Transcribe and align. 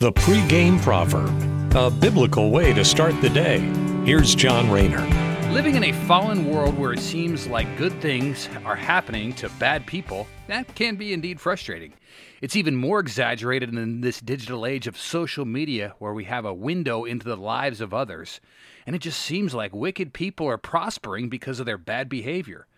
The 0.00 0.12
pregame 0.12 0.80
proverb, 0.80 1.74
a 1.74 1.90
biblical 1.90 2.52
way 2.52 2.72
to 2.72 2.84
start 2.84 3.20
the 3.20 3.28
day. 3.28 3.58
Here's 4.04 4.32
John 4.32 4.70
Rayner. 4.70 5.04
Living 5.50 5.74
in 5.74 5.82
a 5.82 5.92
fallen 6.06 6.44
world 6.48 6.78
where 6.78 6.92
it 6.92 7.00
seems 7.00 7.48
like 7.48 7.76
good 7.76 8.00
things 8.00 8.48
are 8.64 8.76
happening 8.76 9.32
to 9.32 9.48
bad 9.58 9.88
people, 9.88 10.28
that 10.46 10.72
can 10.76 10.94
be 10.94 11.12
indeed 11.12 11.40
frustrating. 11.40 11.94
It's 12.40 12.54
even 12.54 12.76
more 12.76 13.00
exaggerated 13.00 13.74
in 13.74 14.00
this 14.00 14.20
digital 14.20 14.64
age 14.64 14.86
of 14.86 14.96
social 14.96 15.44
media 15.44 15.96
where 15.98 16.14
we 16.14 16.26
have 16.26 16.44
a 16.44 16.54
window 16.54 17.04
into 17.04 17.26
the 17.26 17.36
lives 17.36 17.80
of 17.80 17.92
others, 17.92 18.40
and 18.86 18.94
it 18.94 19.02
just 19.02 19.18
seems 19.18 19.52
like 19.52 19.74
wicked 19.74 20.12
people 20.12 20.46
are 20.46 20.58
prospering 20.58 21.28
because 21.28 21.58
of 21.58 21.66
their 21.66 21.76
bad 21.76 22.08
behavior. 22.08 22.68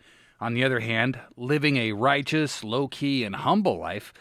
On 0.40 0.54
the 0.54 0.64
other 0.64 0.80
hand, 0.80 1.20
living 1.36 1.76
a 1.76 1.92
righteous, 1.92 2.64
low 2.64 2.88
key, 2.88 3.24
and 3.24 3.36
humble 3.36 3.78
life 3.78 4.14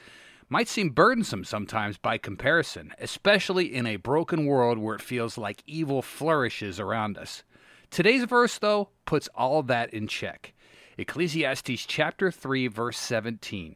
might 0.50 0.68
seem 0.68 0.90
burdensome 0.90 1.44
sometimes 1.44 2.00
by 2.00 2.18
comparison, 2.18 2.92
especially 2.98 3.74
in 3.74 3.86
a 3.86 3.98
broken 3.98 4.48
world 4.48 4.80
where 4.80 4.96
it 4.96 5.02
feels 5.02 5.38
like 5.38 5.62
evil 5.68 6.02
flourishes 6.02 6.80
around 6.80 7.18
us. 7.20 7.44
Today's 7.92 8.24
verse, 8.24 8.58
though, 8.58 8.90
puts 9.06 9.30
all 9.36 9.62
that 9.64 9.94
in 9.94 10.08
check. 10.08 10.54
Ecclesiastes 10.98 11.86
chapter 11.86 12.32
3, 12.32 12.68
verse 12.68 12.98
17. 12.98 13.76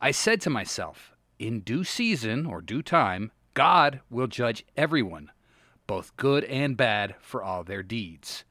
I 0.00 0.12
said 0.12 0.40
to 0.42 0.50
myself, 0.50 1.12
In 1.38 1.60
due 1.60 1.82
season 1.82 2.46
or 2.46 2.62
due 2.62 2.82
time, 2.82 3.32
God 3.52 4.00
will 4.08 4.28
judge 4.28 4.64
everyone, 4.76 5.30
both 5.88 6.16
good 6.16 6.44
and 6.44 6.76
bad, 6.76 7.16
for 7.20 7.42
all 7.42 7.64
their 7.64 7.82
deeds. 7.82 8.44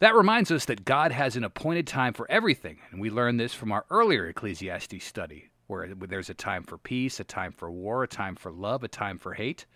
That 0.00 0.14
reminds 0.14 0.50
us 0.50 0.64
that 0.66 0.84
God 0.84 1.12
has 1.12 1.36
an 1.36 1.44
appointed 1.44 1.86
time 1.86 2.14
for 2.14 2.30
everything, 2.30 2.78
and 2.90 3.00
we 3.00 3.10
learned 3.10 3.38
this 3.38 3.52
from 3.52 3.72
our 3.72 3.84
earlier 3.90 4.26
Ecclesiastes 4.26 5.04
study 5.04 5.50
where 5.68 5.94
there's 5.94 6.30
a 6.30 6.34
time 6.34 6.64
for 6.64 6.76
peace, 6.78 7.20
a 7.20 7.24
time 7.24 7.52
for 7.52 7.70
war, 7.70 8.02
a 8.02 8.08
time 8.08 8.34
for 8.34 8.50
love, 8.50 8.82
a 8.82 8.88
time 8.88 9.18
for 9.18 9.34
hate. 9.34 9.66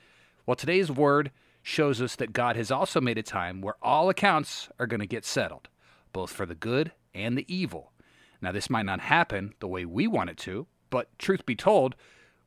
Well, 0.45 0.57
today's 0.57 0.91
word 0.91 1.31
shows 1.63 2.03
us 2.03 2.17
that 2.17 2.33
God 2.33 2.57
has 2.57 2.73
also 2.73 3.01
made 3.01 3.19
a 3.19 3.23
time 3.23 3.61
where 3.61 3.77
all 3.81 4.09
accounts 4.09 4.69
are 4.81 4.87
going 4.87 5.01
to 5.01 5.07
get 5.07 5.25
settled, 5.25 5.69
both 6.13 6.33
for 6.33 6.47
the 6.47 6.57
good 6.57 6.93
and 7.15 7.39
the 7.39 7.55
evil. 7.55 7.93
Now, 8.41 8.51
this 8.51 8.71
might 8.71 8.87
not 8.87 9.01
happen 9.01 9.55
the 9.61 9.69
way 9.69 9.85
we 9.85 10.09
want 10.09 10.31
it 10.31 10.39
to, 10.39 10.67
but 10.91 11.17
truth 11.19 11.47
be 11.47 11.55
told, 11.55 11.95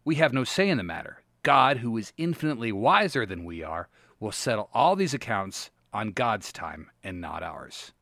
we 0.03 0.16
have 0.16 0.33
no 0.33 0.44
say 0.44 0.67
in 0.67 0.77
the 0.77 0.83
matter. 0.83 1.23
God, 1.44 1.77
who 1.77 1.95
is 1.98 2.14
infinitely 2.17 2.72
wiser 2.72 3.25
than 3.25 3.45
we 3.45 3.64
are, 3.64 3.88
will 4.20 4.31
settle 4.31 4.70
all 4.73 4.95
these 4.95 5.14
accounts 5.14 5.70
on 5.94 6.11
God's 6.11 6.52
time 6.52 6.89
and 7.03 7.22
not 7.22 7.44
ours. 7.44 7.94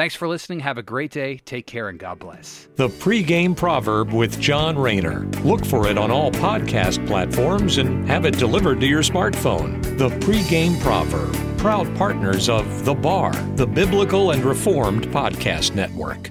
Thanks 0.00 0.14
for 0.14 0.28
listening. 0.28 0.60
Have 0.60 0.78
a 0.78 0.82
great 0.82 1.10
day. 1.10 1.42
Take 1.44 1.66
care 1.66 1.90
and 1.90 1.98
God 1.98 2.20
bless. 2.20 2.70
The 2.76 2.88
pregame 2.88 3.54
proverb 3.54 4.14
with 4.14 4.40
John 4.40 4.78
Rayner. 4.78 5.26
Look 5.44 5.66
for 5.66 5.88
it 5.88 5.98
on 5.98 6.10
all 6.10 6.30
podcast 6.30 7.06
platforms 7.06 7.76
and 7.76 8.08
have 8.08 8.24
it 8.24 8.38
delivered 8.38 8.80
to 8.80 8.86
your 8.86 9.02
smartphone. 9.02 9.82
The 9.98 10.08
pregame 10.08 10.80
proverb. 10.80 11.36
Proud 11.58 11.94
partners 11.98 12.48
of 12.48 12.86
The 12.86 12.94
Bar, 12.94 13.32
the 13.56 13.66
Biblical 13.66 14.30
and 14.30 14.42
Reformed 14.42 15.06
Podcast 15.08 15.74
Network. 15.74 16.30